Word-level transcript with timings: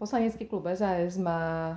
Poslanecký 0.00 0.48
klub 0.48 0.64
SAS 0.72 1.20
má 1.20 1.76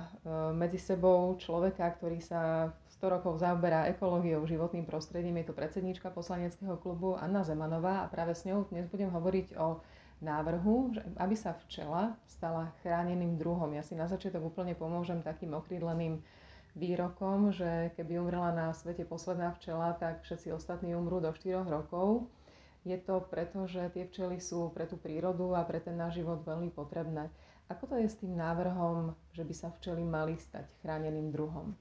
medzi 0.56 0.80
sebou 0.80 1.36
človeka, 1.36 1.92
ktorý 2.00 2.24
sa 2.24 2.72
100 2.96 3.20
rokov 3.20 3.36
zaoberá 3.36 3.84
ekológiou, 3.92 4.48
životným 4.48 4.88
prostredím. 4.88 5.44
Je 5.44 5.52
to 5.52 5.54
predsednička 5.54 6.08
poslaneckého 6.08 6.80
klubu 6.80 7.20
Anna 7.20 7.44
Zemanová 7.44 8.00
a 8.00 8.08
práve 8.08 8.32
s 8.32 8.48
ňou 8.48 8.64
dnes 8.72 8.88
budem 8.88 9.12
hovoriť 9.12 9.60
o 9.60 9.84
návrhu, 10.24 10.96
aby 11.20 11.36
sa 11.36 11.52
včela 11.68 12.16
stala 12.24 12.72
chráneným 12.80 13.36
druhom. 13.36 13.68
Ja 13.76 13.84
si 13.84 13.92
na 13.92 14.08
začiatok 14.08 14.56
úplne 14.56 14.72
pomôžem 14.72 15.20
takým 15.20 15.52
okrídleným 15.52 16.24
výrokom, 16.80 17.52
že 17.52 17.92
keby 17.92 18.24
umrela 18.24 18.56
na 18.56 18.72
svete 18.72 19.04
posledná 19.04 19.52
včela, 19.52 20.00
tak 20.00 20.24
všetci 20.24 20.48
ostatní 20.48 20.96
umrú 20.96 21.20
do 21.20 21.28
4 21.28 21.68
rokov. 21.68 22.24
Je 22.88 22.96
to 22.96 23.20
preto, 23.28 23.68
že 23.68 23.92
tie 23.92 24.08
včely 24.08 24.40
sú 24.40 24.72
pre 24.72 24.88
tú 24.88 24.96
prírodu 24.96 25.52
a 25.52 25.60
pre 25.60 25.76
ten 25.76 25.96
náš 26.00 26.24
život 26.24 26.40
veľmi 26.40 26.72
potrebné. 26.72 27.28
Ako 27.72 27.88
to 27.88 27.96
je 27.96 28.08
s 28.08 28.20
tým 28.20 28.36
návrhom, 28.36 29.16
že 29.32 29.40
by 29.40 29.54
sa 29.56 29.72
včely 29.72 30.04
mali 30.04 30.36
stať 30.36 30.68
chráneným 30.84 31.32
druhom? 31.32 31.72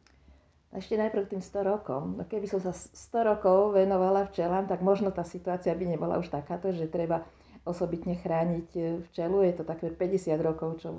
Ešte 0.74 0.98
najprv 0.98 1.30
tým 1.30 1.44
100 1.44 1.70
rokom. 1.70 2.18
No 2.18 2.24
keby 2.26 2.50
som 2.50 2.58
sa 2.58 2.74
100 2.74 3.30
rokov 3.30 3.78
venovala 3.78 4.26
včelám, 4.26 4.66
tak 4.66 4.82
možno 4.82 5.14
tá 5.14 5.22
situácia 5.22 5.76
by 5.76 5.86
nebola 5.86 6.18
už 6.18 6.34
takáto, 6.34 6.74
že 6.74 6.90
treba 6.90 7.22
osobitne 7.62 8.18
chrániť 8.18 8.68
e, 8.74 8.82
včelu. 9.12 9.38
Je 9.46 9.54
to 9.54 9.64
také 9.64 9.94
50 9.94 10.34
rokov, 10.42 10.82
čo 10.82 10.90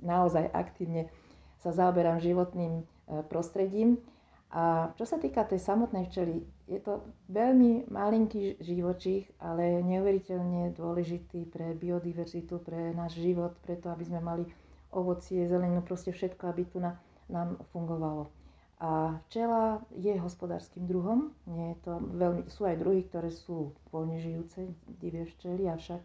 naozaj 0.00 0.48
aktívne 0.50 1.12
sa 1.60 1.74
zaoberám 1.74 2.22
životným 2.22 2.80
e, 2.80 2.84
prostredím. 3.28 4.00
A 4.48 4.96
čo 4.96 5.04
sa 5.04 5.20
týka 5.20 5.44
tej 5.44 5.60
samotnej 5.60 6.08
včely, 6.08 6.40
je 6.64 6.80
to 6.80 7.04
veľmi 7.28 7.84
malinký 7.92 8.56
živočích, 8.64 9.28
ale 9.44 9.84
neuveriteľne 9.84 10.72
dôležitý 10.72 11.52
pre 11.52 11.76
biodiverzitu, 11.76 12.56
pre 12.64 12.96
náš 12.96 13.20
život, 13.20 13.52
preto 13.60 13.92
aby 13.92 14.08
sme 14.08 14.24
mali 14.24 14.48
ovocie, 14.88 15.44
zeleninu, 15.44 15.84
proste 15.84 16.16
všetko, 16.16 16.48
aby 16.48 16.64
tu 16.64 16.80
na, 16.80 16.96
nám 17.28 17.60
fungovalo. 17.76 18.32
A 18.80 19.20
včela 19.28 19.84
je 19.92 20.16
hospodárskym 20.16 20.86
druhom. 20.88 21.34
Nie 21.44 21.76
je 21.76 21.78
to 21.84 21.92
veľmi, 21.98 22.48
sú 22.48 22.64
aj 22.64 22.80
druhy, 22.80 23.04
ktoré 23.04 23.28
sú 23.28 23.76
voľne 23.92 24.16
žijúce, 24.22 24.64
divé 25.02 25.26
včely, 25.28 25.68
avšak 25.68 26.02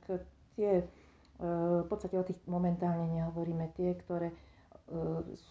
tie, 0.59 0.81
e, 0.81 0.85
v 1.79 1.87
podstate 1.87 2.17
o 2.19 2.25
tých 2.27 2.41
momentálne 2.43 3.07
nehovoríme, 3.13 3.71
tie, 3.77 3.93
ktoré 3.93 4.33
e, 4.33 4.37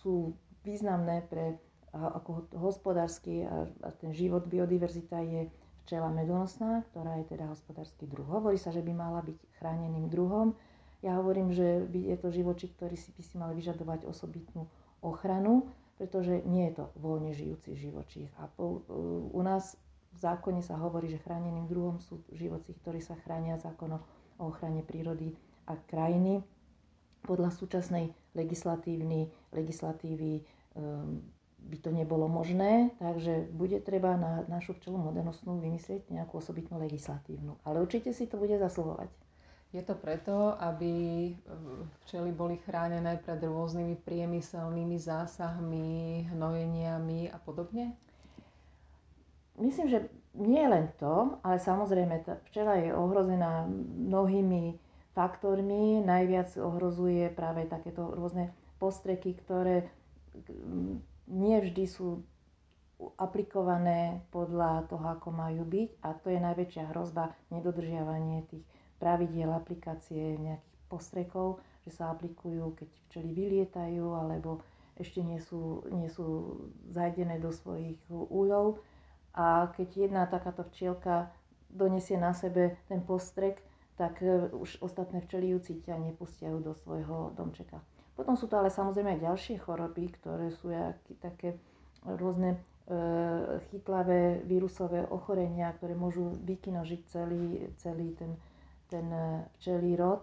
sú 0.02 0.34
významné 0.67 1.24
pre 1.30 1.62
ako 1.93 2.48
hospodársky 2.57 3.45
a, 3.45 3.69
a 3.85 3.89
ten 3.93 4.17
život, 4.17 4.48
biodiverzita 4.48 5.21
je 5.29 5.53
včela 5.85 6.09
medonosná, 6.09 6.87
ktorá 6.91 7.21
je 7.21 7.37
teda 7.37 7.53
hospodársky 7.53 8.09
druh. 8.09 8.25
Hovorí 8.25 8.57
sa, 8.57 8.73
že 8.73 8.81
by 8.81 8.93
mala 8.97 9.21
byť 9.21 9.39
chráneným 9.61 10.09
druhom. 10.09 10.57
Ja 11.05 11.19
hovorím, 11.19 11.53
že 11.53 11.85
je 11.91 12.17
to 12.17 12.31
živočí, 12.31 12.70
ktorý 12.73 12.95
si 12.97 13.11
by 13.13 13.23
si 13.23 13.35
mal 13.37 13.51
vyžadovať 13.53 14.07
osobitnú 14.07 14.70
ochranu, 15.03 15.69
pretože 15.98 16.47
nie 16.47 16.70
je 16.70 16.81
to 16.81 16.85
voľne 16.97 17.35
žijúci 17.35 17.75
živočích. 17.75 18.31
A 18.39 18.47
po, 18.48 18.87
u 19.35 19.41
nás 19.43 19.75
v 20.15 20.19
zákone 20.23 20.63
sa 20.63 20.79
hovorí, 20.79 21.11
že 21.11 21.20
chráneným 21.20 21.67
druhom 21.67 21.98
sú 21.98 22.23
živoci, 22.31 22.73
ktorí 22.79 23.03
sa 23.03 23.19
chránia 23.27 23.59
zákonom 23.59 24.01
o 24.39 24.43
ochrane 24.48 24.87
prírody 24.87 25.35
a 25.67 25.75
krajiny. 25.77 26.41
Podľa 27.27 27.51
súčasnej 27.55 28.11
legislatívny, 28.35 29.31
legislatívy 29.55 30.43
um, 30.75 31.23
by 31.68 31.77
to 31.78 31.91
nebolo 31.94 32.28
možné, 32.28 32.91
takže 32.98 33.48
bude 33.55 33.80
treba 33.80 34.18
na 34.18 34.44
našu 34.50 34.74
včelu 34.77 34.98
modernosnú 34.98 35.62
vymyslieť 35.62 36.10
nejakú 36.10 36.42
osobitnú 36.42 36.82
legislatívnu. 36.82 37.56
Ale 37.62 37.80
určite 37.80 38.10
si 38.12 38.27
to 38.27 38.36
bude 38.36 38.58
zasluhovať. 38.58 39.08
Je 39.72 39.80
to 39.80 39.96
preto, 39.96 40.52
aby 40.60 40.94
eh, 41.33 41.36
včely 42.05 42.28
boli 42.36 42.60
chránené 42.60 43.16
pred 43.24 43.40
rôznymi 43.40 43.96
priemyselnými 44.05 45.00
zásahmi, 45.00 46.28
hnojeniami 46.28 47.33
a 47.33 47.38
podobne? 47.40 47.96
Myslím, 49.56 49.88
že 49.88 50.08
nie 50.36 50.64
len 50.64 50.92
to, 50.96 51.40
ale 51.45 51.61
samozrejme 51.61 52.24
tá 52.24 52.40
včela 52.48 52.80
je 52.80 52.92
ohrozená 52.92 53.68
mnohými 54.08 54.80
faktormi. 55.12 56.01
Najviac 56.05 56.56
ohrozuje 56.56 57.28
práve 57.33 57.68
takéto 57.68 58.12
rôzne 58.12 58.52
postreky, 58.80 59.36
ktoré 59.36 59.89
nie 61.33 61.57
vždy 61.59 61.85
sú 61.89 62.20
aplikované 63.19 64.23
podľa 64.31 64.87
toho, 64.87 65.03
ako 65.19 65.29
majú 65.35 65.67
byť 65.67 65.91
a 66.07 66.15
to 66.15 66.31
je 66.31 66.39
najväčšia 66.39 66.95
hrozba 66.95 67.35
nedodržiavanie 67.51 68.47
tých 68.47 68.63
pravidiel 69.03 69.51
aplikácie 69.51 70.39
nejakých 70.39 70.83
postrekov, 70.87 71.59
že 71.83 71.91
sa 71.91 72.15
aplikujú, 72.15 72.79
keď 72.79 72.89
včely 73.09 73.31
vylietajú 73.35 74.07
alebo 74.15 74.63
ešte 74.95 75.25
nie 75.25 75.43
sú, 75.43 75.83
nie 75.91 76.07
sú 76.07 76.61
zajdené 76.95 77.43
do 77.43 77.51
svojich 77.51 77.99
úľov 78.13 78.79
a 79.35 79.73
keď 79.75 80.07
jedna 80.07 80.23
takáto 80.29 80.63
včielka 80.70 81.33
donesie 81.73 82.20
na 82.20 82.37
sebe 82.37 82.77
ten 82.87 83.01
postrek, 83.03 83.64
tak 83.97 84.20
už 84.53 84.79
ostatné 84.85 85.25
včely 85.25 85.57
ju 85.57 85.59
cítia 85.59 85.97
a 85.97 86.03
nepustia 86.05 86.53
ju 86.53 86.61
do 86.61 86.77
svojho 86.77 87.33
domčeka. 87.35 87.81
Potom 88.12 88.36
sú 88.36 88.46
to 88.46 88.61
ale 88.61 88.68
samozrejme 88.68 89.17
aj 89.17 89.24
ďalšie 89.24 89.56
choroby, 89.64 90.12
ktoré 90.20 90.52
sú 90.52 90.68
také 91.18 91.56
rôzne 92.05 92.55
e, 92.55 92.58
chytlavé 93.73 94.45
vírusové 94.45 95.06
ochorenia, 95.08 95.73
ktoré 95.80 95.96
môžu 95.96 96.36
vykinožiť 96.45 97.01
celý, 97.08 97.72
celý 97.80 98.12
ten, 98.18 98.36
ten 98.92 99.06
e, 99.08 99.48
včelý 99.58 99.96
rod. 99.96 100.22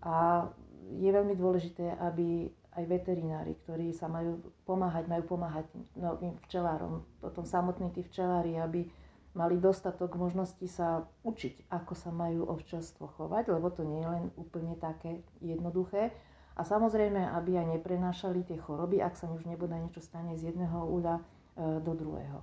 A 0.00 0.48
je 0.96 1.10
veľmi 1.10 1.36
dôležité, 1.36 2.00
aby 2.00 2.48
aj 2.78 2.84
veterinári, 2.86 3.58
ktorí 3.66 3.90
sa 3.90 4.06
majú 4.06 4.38
pomáhať, 4.62 5.10
majú 5.10 5.34
pomáhať 5.34 5.66
novým 5.98 6.38
včelárom, 6.46 7.02
potom 7.18 7.42
samotní 7.42 7.90
tí 7.90 8.06
včelári, 8.06 8.54
aby 8.54 8.86
mali 9.34 9.58
dostatok 9.58 10.14
možností 10.14 10.70
sa 10.70 11.02
učiť, 11.26 11.68
ako 11.74 11.92
sa 11.98 12.14
majú 12.14 12.46
ovčarstvo 12.46 13.10
chovať, 13.18 13.50
lebo 13.50 13.68
to 13.74 13.82
nie 13.82 13.98
je 13.98 14.08
len 14.08 14.24
úplne 14.38 14.78
také 14.78 15.26
jednoduché. 15.42 16.14
A 16.58 16.66
samozrejme, 16.66 17.22
aby 17.38 17.54
aj 17.54 17.78
neprenášali 17.78 18.42
tie 18.42 18.58
choroby, 18.58 18.98
ak 18.98 19.14
sa 19.14 19.30
už 19.30 19.46
nebude 19.46 19.78
niečo 19.78 20.02
stane 20.02 20.34
z 20.34 20.50
jedného 20.50 20.90
úľa 20.90 21.22
e, 21.22 21.22
do 21.78 21.94
druhého. 21.94 22.42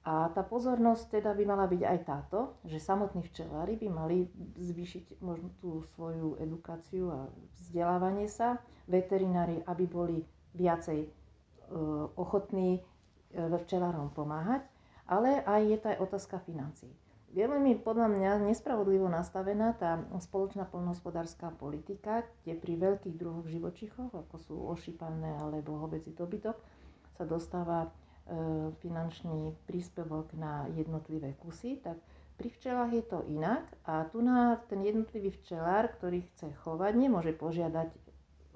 A 0.00 0.32
tá 0.32 0.40
pozornosť 0.40 1.20
teda 1.20 1.36
by 1.36 1.44
mala 1.44 1.68
byť 1.68 1.82
aj 1.84 1.98
táto, 2.08 2.56
že 2.64 2.80
samotní 2.80 3.20
včelári 3.20 3.76
by 3.76 3.88
mali 3.92 4.32
zvýšiť 4.56 5.20
možno 5.20 5.52
tú 5.60 5.84
svoju 5.92 6.40
edukáciu 6.40 7.12
a 7.12 7.28
vzdelávanie 7.60 8.24
sa, 8.32 8.56
veterinári, 8.88 9.60
aby 9.68 9.84
boli 9.84 10.24
viacej 10.56 11.04
e, 11.04 11.08
ochotní 12.16 12.80
e, 12.80 12.82
včelárom 13.36 14.08
pomáhať, 14.16 14.64
ale 15.04 15.44
aj 15.44 15.60
je 15.68 15.78
aj 15.84 15.96
otázka 16.00 16.40
financií 16.48 16.96
je 17.30 17.44
veľmi 17.46 17.78
podľa 17.86 18.10
mňa 18.10 18.32
nespravodlivo 18.50 19.06
nastavená 19.06 19.78
tá 19.78 20.02
spoločná 20.18 20.66
poľnohospodárska 20.66 21.54
politika, 21.62 22.26
kde 22.42 22.58
pri 22.58 22.74
veľkých 22.74 23.14
druhoch 23.14 23.46
živočichov, 23.46 24.10
ako 24.10 24.36
sú 24.42 24.54
ošípané 24.66 25.38
alebo 25.38 25.78
hovedzi 25.78 26.10
dobytok, 26.10 26.58
sa 27.14 27.24
dostáva 27.28 27.86
e, 27.86 27.90
finančný 28.82 29.54
príspevok 29.70 30.34
na 30.34 30.66
jednotlivé 30.74 31.38
kusy, 31.38 31.78
tak 31.78 32.02
pri 32.34 32.50
včelách 32.50 32.92
je 32.98 33.04
to 33.04 33.18
inak 33.30 33.62
a 33.86 34.08
tu 34.10 34.24
na 34.24 34.58
ten 34.66 34.82
jednotlivý 34.82 35.30
včelár, 35.30 35.92
ktorý 36.00 36.26
chce 36.34 36.50
chovať, 36.66 36.92
nemôže 36.98 37.36
požiadať 37.36 37.94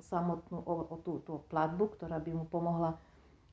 samotnú 0.03 0.59
o, 0.65 0.75
o 0.89 0.97
tú, 0.99 1.23
tú 1.23 1.47
platbu, 1.47 1.95
ktorá 1.95 2.19
by 2.19 2.33
mu 2.33 2.45
pomohla 2.51 2.99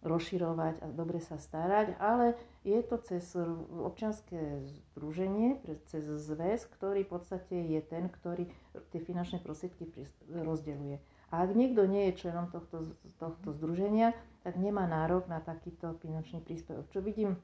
rozširovať 0.02 0.82
a 0.82 0.86
dobre 0.90 1.22
sa 1.22 1.38
starať, 1.38 1.94
ale 2.02 2.34
je 2.66 2.82
to 2.82 2.98
cez 3.06 3.38
občianské 3.70 4.66
združenie, 4.94 5.62
cez 5.86 6.06
zväz, 6.06 6.66
ktorý 6.78 7.06
v 7.06 7.12
podstate 7.18 7.54
je 7.54 7.82
ten, 7.86 8.10
ktorý 8.10 8.50
tie 8.90 9.02
finančné 9.02 9.46
prostriedky 9.46 9.86
rozdeľuje. 10.30 10.98
A 11.32 11.48
ak 11.48 11.56
niekto 11.56 11.86
nie 11.86 12.12
je 12.12 12.28
členom 12.28 12.50
tohto, 12.50 12.98
tohto 13.22 13.54
združenia, 13.56 14.18
tak 14.42 14.58
nemá 14.58 14.90
nárok 14.90 15.30
na 15.30 15.40
takýto 15.40 15.96
finančný 16.02 16.42
príspevok, 16.42 16.90
čo 16.90 17.00
vidím 17.00 17.38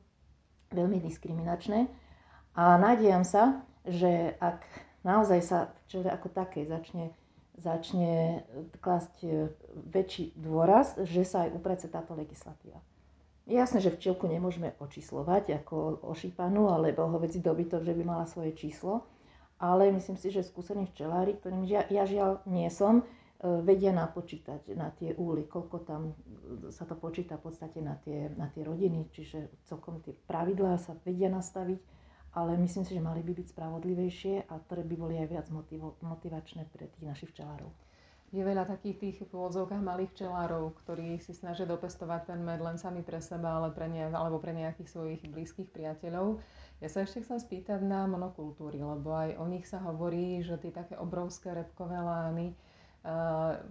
veľmi 0.74 1.00
diskriminačné. 1.00 1.88
A 2.58 2.76
nádejam 2.82 3.22
sa, 3.22 3.62
že 3.86 4.34
ak 4.42 4.66
naozaj 5.06 5.40
sa 5.46 5.60
včera 5.86 6.18
ako 6.18 6.34
také 6.34 6.66
začne 6.66 7.14
začne 7.58 8.46
klásť 8.80 9.16
e, 9.26 9.30
väčší 9.90 10.38
dôraz, 10.38 10.94
že 11.04 11.26
sa 11.26 11.50
aj 11.50 11.58
uprece 11.58 11.90
táto 11.90 12.14
legislatíva. 12.14 12.78
Je 13.50 13.58
jasné, 13.58 13.82
že 13.82 13.96
včielku 13.96 14.30
nemôžeme 14.30 14.78
očíslovať 14.78 15.64
ako 15.64 16.06
ošípanú 16.06 16.70
alebo 16.70 17.10
hovedzi 17.10 17.42
dobytok, 17.42 17.82
že 17.82 17.96
by 17.96 18.04
mala 18.06 18.26
svoje 18.30 18.54
číslo, 18.54 19.08
ale 19.58 19.90
myslím 19.90 20.20
si, 20.20 20.30
že 20.30 20.46
skúsení 20.46 20.86
včelári, 20.86 21.34
ktorým 21.40 21.66
ja, 21.66 21.82
ja 21.90 22.06
žiaľ 22.06 22.46
nie 22.46 22.70
som, 22.70 23.02
e, 23.02 23.04
vedia 23.66 23.90
napočítať 23.90 24.78
na 24.78 24.94
tie 24.94 25.18
úly, 25.18 25.50
koľko 25.50 25.78
tam 25.82 26.14
sa 26.70 26.86
to 26.86 26.94
počíta 26.94 27.42
v 27.42 27.50
podstate 27.50 27.82
na 27.82 27.98
tie, 28.06 28.30
na 28.38 28.54
tie 28.54 28.62
rodiny, 28.62 29.10
čiže 29.10 29.66
celkom 29.66 30.06
tie 30.06 30.14
pravidlá 30.14 30.78
sa 30.78 30.94
vedia 31.02 31.34
nastaviť 31.34 31.98
ale 32.38 32.54
myslím 32.62 32.86
si, 32.86 32.94
že 32.94 33.02
mali 33.02 33.26
by 33.26 33.34
byť 33.34 33.48
spravodlivejšie 33.50 34.46
a 34.46 34.54
ktoré 34.62 34.86
by 34.86 34.96
boli 34.96 35.18
aj 35.18 35.28
viac 35.34 35.48
motivo- 35.50 35.98
motivačné 36.06 36.70
pre 36.70 36.86
tých 36.86 37.06
našich 37.10 37.34
včelárov. 37.34 37.74
Je 38.30 38.44
veľa 38.44 38.68
takých 38.68 38.98
tých 39.00 39.18
v 39.24 39.32
úvodzovkách 39.32 39.80
malých 39.80 40.12
včelárov, 40.14 40.76
ktorí 40.84 41.18
si 41.24 41.32
snažia 41.32 41.64
dopestovať 41.64 42.28
ten 42.28 42.44
med 42.44 42.60
len 42.60 42.76
sami 42.76 43.00
pre 43.00 43.24
seba, 43.24 43.58
ale 43.58 43.72
pre 43.72 43.88
ne, 43.88 44.12
alebo 44.12 44.38
pre 44.38 44.52
nejakých 44.52 44.92
svojich 44.92 45.22
blízkych 45.32 45.72
priateľov. 45.72 46.44
Ja 46.84 46.92
sa 46.92 47.08
ešte 47.08 47.24
chcem 47.24 47.40
spýtať 47.40 47.82
na 47.82 48.04
monokultúry, 48.06 48.84
lebo 48.84 49.16
aj 49.16 49.40
o 49.40 49.48
nich 49.48 49.64
sa 49.66 49.80
hovorí, 49.80 50.44
že 50.44 50.60
tie 50.60 50.76
také 50.76 51.00
obrovské 51.00 51.56
repkové 51.56 51.98
lány, 51.98 52.52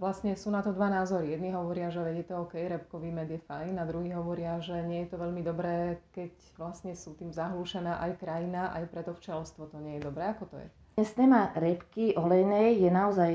vlastne 0.01 0.33
sú 0.33 0.49
na 0.49 0.65
to 0.65 0.73
dva 0.73 0.89
názory. 0.89 1.29
Jedni 1.29 1.53
hovoria, 1.53 1.93
že 1.93 2.01
je 2.01 2.25
to 2.25 2.41
OK, 2.41 2.57
repkový 2.57 3.13
med 3.13 3.29
je 3.29 3.37
fajn, 3.37 3.77
a 3.77 3.85
druhí 3.85 4.09
hovoria, 4.09 4.57
že 4.57 4.81
nie 4.81 5.05
je 5.05 5.13
to 5.13 5.17
veľmi 5.21 5.45
dobré, 5.45 6.01
keď 6.09 6.33
vlastne 6.57 6.97
sú 6.97 7.13
tým 7.13 7.29
zahlúšená 7.29 8.01
aj 8.01 8.17
krajina, 8.17 8.73
aj 8.73 8.89
preto 8.89 9.13
včelstvo 9.13 9.69
to 9.69 9.77
nie 9.77 10.01
je 10.01 10.09
dobré. 10.09 10.33
Ako 10.33 10.49
to 10.49 10.57
je? 10.57 10.67
Dnes 10.97 11.13
téma 11.13 11.53
repky 11.53 12.17
olejnej 12.17 12.81
je 12.81 12.89
naozaj 12.89 13.31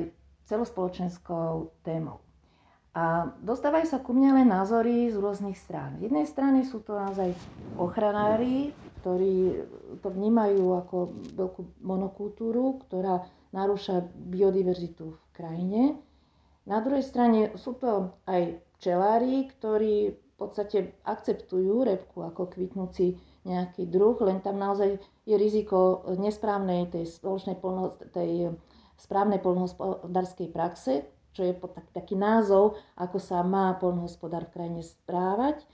celospoločenskou 0.51 1.71
témou. 1.87 2.19
A 2.93 3.33
dostávajú 3.41 3.89
sa 3.89 4.03
ku 4.03 4.13
mne 4.13 4.43
len 4.43 4.49
názory 4.53 5.09
z 5.09 5.17
rôznych 5.17 5.57
strán. 5.57 5.97
Z 5.97 6.11
jednej 6.11 6.27
strany 6.29 6.67
sú 6.67 6.85
to 6.85 6.93
naozaj 6.93 7.33
ochranári, 7.81 8.75
ktorí 9.01 9.65
to 10.05 10.13
vnímajú 10.13 10.77
ako 10.83 10.97
veľkú 11.39 11.63
monokultúru, 11.81 12.85
ktorá 12.85 13.25
narúša 13.53 14.09
biodiverzitu 14.17 15.13
v 15.13 15.27
krajine. 15.37 15.83
Na 16.65 16.81
druhej 16.81 17.05
strane 17.05 17.53
sú 17.61 17.77
to 17.77 18.17
aj 18.25 18.59
včelári, 18.79 19.47
ktorí 19.53 20.17
v 20.17 20.35
podstate 20.35 20.99
akceptujú 21.07 21.87
repku 21.87 22.25
ako 22.27 22.51
kvitnúci 22.51 23.21
nejaký 23.47 23.87
druh, 23.87 24.19
len 24.23 24.43
tam 24.43 24.59
naozaj 24.59 24.99
je 25.27 25.37
riziko 25.39 26.07
nesprávnej 26.19 26.91
tej 26.91 27.07
spoločnej 27.07 27.59
tej 28.15 28.55
správnej 28.99 29.43
polnohospodárskej 29.43 30.49
praxe, 30.55 31.07
čo 31.35 31.43
je 31.43 31.55
taký 31.91 32.15
názov, 32.15 32.79
ako 32.95 33.19
sa 33.19 33.43
má 33.43 33.75
polnohospodár 33.79 34.47
v 34.47 34.55
krajine 34.55 34.83
správať 34.85 35.67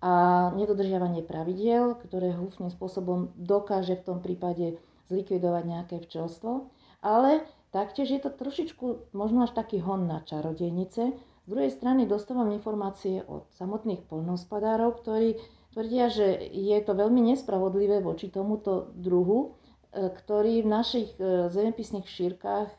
a 0.00 0.48
nedodržiavanie 0.56 1.20
pravidiel, 1.20 1.98
ktoré 2.00 2.32
húfným 2.32 2.72
spôsobom 2.72 3.36
dokáže 3.36 4.00
v 4.00 4.06
tom 4.06 4.18
prípade 4.24 4.80
zlikvidovať 5.12 5.64
nejaké 5.66 5.96
včelstvo. 6.00 6.72
Ale 7.00 7.44
taktiež 7.72 8.12
je 8.12 8.20
to 8.20 8.30
trošičku 8.30 9.12
možno 9.16 9.48
až 9.48 9.56
taký 9.56 9.80
hon 9.80 10.04
na 10.04 10.20
čarodejnice. 10.20 11.16
Z 11.16 11.48
druhej 11.48 11.72
strany 11.72 12.04
dostávam 12.04 12.52
informácie 12.52 13.24
od 13.24 13.48
samotných 13.56 14.04
poľnohospodárov, 14.06 15.00
ktorí 15.00 15.40
tvrdia, 15.72 16.12
že 16.12 16.36
je 16.52 16.78
to 16.84 16.92
veľmi 16.92 17.32
nespravodlivé 17.32 18.04
voči 18.04 18.28
tomuto 18.28 18.92
druhu, 18.94 19.56
e, 19.90 20.12
ktorý 20.12 20.62
v 20.62 20.68
našich 20.68 21.08
e, 21.16 21.48
zemepisných 21.48 22.06
šírkach 22.06 22.70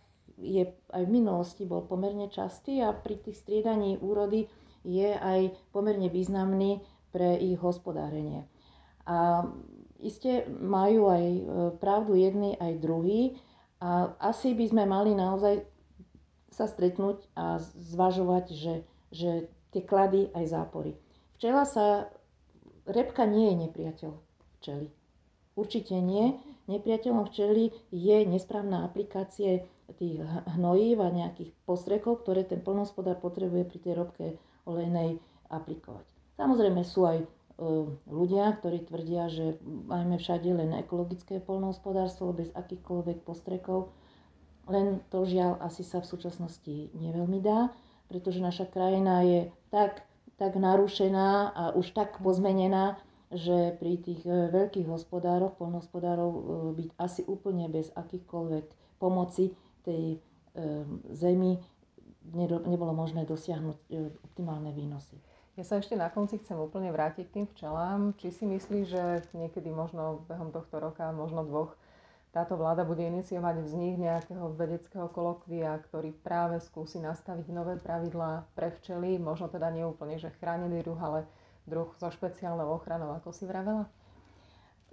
je 0.42 0.74
aj 0.90 1.04
v 1.06 1.12
minulosti 1.14 1.64
bol 1.70 1.86
pomerne 1.86 2.28
častý 2.34 2.82
a 2.82 2.92
pri 2.98 3.22
tých 3.22 3.38
striedaní 3.38 4.02
úrody 4.02 4.50
je 4.82 5.14
aj 5.14 5.54
pomerne 5.70 6.10
významný 6.10 6.82
pre 7.14 7.38
ich 7.38 7.62
hospodárenie. 7.62 8.50
A 9.06 9.46
iste 10.02 10.50
majú 10.50 11.10
aj 11.14 11.26
e, 11.26 11.42
pravdu 11.78 12.18
jedni 12.18 12.58
aj 12.58 12.82
druhí, 12.82 13.38
a 13.82 14.14
asi 14.22 14.54
by 14.54 14.66
sme 14.70 14.84
mali 14.86 15.18
naozaj 15.18 15.66
sa 16.54 16.70
stretnúť 16.70 17.26
a 17.34 17.58
zvažovať, 17.62 18.46
že, 18.54 18.76
že 19.10 19.50
tie 19.74 19.82
klady 19.82 20.30
aj 20.38 20.46
zápory. 20.54 20.94
Včela 21.40 21.66
sa, 21.66 22.06
repka 22.86 23.26
nie 23.26 23.50
je 23.50 23.56
nepriateľ 23.66 24.12
včely. 24.62 24.88
Určite 25.58 25.98
nie. 25.98 26.38
Nepriateľom 26.70 27.26
včely 27.28 27.74
je 27.90 28.18
nesprávna 28.30 28.86
aplikácie 28.86 29.66
tých 29.98 30.24
hnojív 30.56 31.04
a 31.04 31.10
nejakých 31.12 31.52
postrekov, 31.68 32.24
ktoré 32.24 32.48
ten 32.48 32.64
plnohospodár 32.64 33.20
potrebuje 33.20 33.68
pri 33.68 33.80
tej 33.82 33.94
robke 33.98 34.26
olejnej 34.64 35.20
aplikovať. 35.52 36.06
Samozrejme 36.40 36.86
sú 36.86 37.04
aj 37.10 37.26
ľudia, 38.10 38.58
ktorí 38.58 38.88
tvrdia, 38.88 39.28
že 39.28 39.60
majme 39.64 40.18
všade 40.18 40.50
len 40.50 40.72
ekologické 40.78 41.44
polnohospodárstvo 41.44 42.34
bez 42.34 42.50
akýchkoľvek 42.56 43.22
postrekov. 43.28 43.92
Len 44.70 45.04
to 45.12 45.26
žiaľ 45.26 45.60
asi 45.60 45.84
sa 45.84 46.00
v 46.00 46.10
súčasnosti 46.10 46.94
neveľmi 46.96 47.40
dá, 47.44 47.74
pretože 48.08 48.40
naša 48.40 48.70
krajina 48.70 49.26
je 49.26 49.40
tak, 49.74 50.06
tak 50.38 50.56
narušená 50.58 51.52
a 51.52 51.64
už 51.76 51.92
tak 51.92 52.18
pozmenená, 52.22 52.98
že 53.32 53.76
pri 53.80 53.96
tých 53.96 54.28
e, 54.28 54.52
veľkých 54.52 54.92
hospodároch, 54.92 55.56
polnohospodárov 55.56 56.30
e, 56.30 56.42
byť 56.84 56.90
asi 57.00 57.22
úplne 57.24 57.72
bez 57.72 57.90
akýchkoľvek 57.96 58.66
pomoci 59.00 59.56
tej 59.82 60.22
zemi 61.16 61.58
nebolo 62.68 62.94
možné 62.94 63.24
dosiahnuť 63.24 63.78
optimálne 64.24 64.76
výnosy. 64.76 65.16
Ja 65.60 65.68
sa 65.68 65.84
ešte 65.84 66.00
na 66.00 66.08
konci 66.08 66.40
chcem 66.40 66.56
úplne 66.56 66.96
vrátiť 66.96 67.28
k 67.28 67.36
tým 67.42 67.48
včelám. 67.52 68.16
Či 68.16 68.28
si 68.32 68.44
myslíš, 68.48 68.86
že 68.88 69.04
niekedy 69.36 69.68
možno 69.68 70.24
behom 70.32 70.56
tohto 70.56 70.80
roka, 70.80 71.12
možno 71.12 71.44
dvoch, 71.44 71.76
táto 72.32 72.56
vláda 72.56 72.88
bude 72.88 73.04
iniciovať 73.04 73.60
vznik 73.60 74.00
nejakého 74.00 74.56
vedeckého 74.56 75.12
kolokvia, 75.12 75.76
ktorý 75.92 76.16
práve 76.16 76.64
skúsi 76.64 77.04
nastaviť 77.04 77.52
nové 77.52 77.76
pravidlá 77.76 78.48
pre 78.56 78.72
včely, 78.72 79.20
možno 79.20 79.52
teda 79.52 79.68
neúplne, 79.68 80.16
že 80.16 80.32
chránený 80.40 80.88
druh, 80.88 80.96
ale 80.96 81.28
druh 81.68 81.92
so 82.00 82.08
špeciálnou 82.08 82.72
ochranou, 82.72 83.12
ako 83.20 83.36
si 83.36 83.44
vravela? 83.44 83.92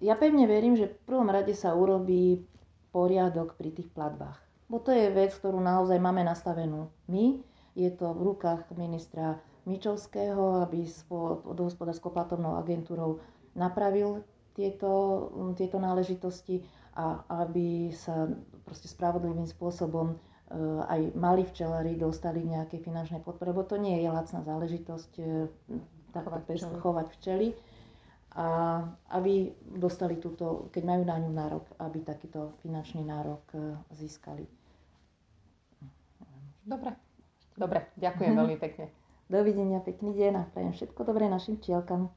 Ja 0.03 0.19
pevne 0.19 0.51
verím, 0.51 0.75
že 0.75 0.91
v 0.91 0.99
prvom 1.07 1.31
rade 1.31 1.55
sa 1.55 1.79
urobí 1.79 2.43
poriadok 2.91 3.55
pri 3.55 3.71
tých 3.71 3.91
platbách. 3.95 4.43
Bo 4.67 4.83
to 4.83 4.91
je 4.91 5.07
vec, 5.15 5.31
ktorú 5.39 5.63
naozaj 5.63 6.03
máme 6.03 6.27
nastavenú 6.27 6.91
my. 7.07 7.39
Je 7.79 7.91
to 7.95 8.11
v 8.11 8.35
rukách 8.35 8.67
ministra 8.75 9.39
Mičovského, 9.69 10.65
aby 10.65 10.83
s 10.83 11.05
vodohospodárskou 11.07 12.09
platovnou 12.09 12.57
agentúrou 12.57 13.21
napravil 13.53 14.25
tieto, 14.53 14.91
tieto 15.55 15.79
náležitosti 15.79 16.65
a 16.93 17.23
aby 17.45 17.95
sa 17.95 18.27
proste 18.65 18.91
spravodlivým 18.91 19.47
spôsobom 19.47 20.11
e, 20.11 20.17
aj 20.83 21.01
mali 21.15 21.47
včelári 21.47 21.95
dostali 21.95 22.43
nejaké 22.43 22.83
finančné 22.83 23.23
podpory, 23.23 23.53
lebo 23.53 23.63
to 23.63 23.79
nie 23.79 24.03
je 24.03 24.11
lacná 24.11 24.43
záležitosť 24.43 25.13
e, 25.15 25.47
takto 26.11 26.35
chovať, 26.35 26.83
chovať 26.83 27.07
včely 27.15 27.49
a 28.35 28.83
aby 29.11 29.51
dostali 29.73 30.19
túto, 30.19 30.67
keď 30.69 30.83
majú 30.85 31.03
na 31.03 31.17
ňu 31.17 31.31
nárok, 31.31 31.65
aby 31.79 32.03
takýto 32.03 32.59
finančný 32.61 33.07
nárok 33.07 33.47
e, 33.55 33.59
získali. 33.95 34.43
Dobre, 36.61 36.99
dobre, 37.55 37.89
ďakujem 37.95 38.35
veľmi 38.43 38.59
pekne. 38.59 38.98
Dovidenia, 39.29 39.85
pekný 39.85 40.17
deň 40.17 40.33
a 40.41 40.49
prajem 40.49 40.73
všetko 40.73 41.05
dobré 41.05 41.29
našim 41.29 41.61
včielkam. 41.61 42.09